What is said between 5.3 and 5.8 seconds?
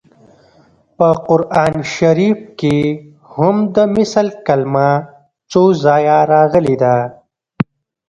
څو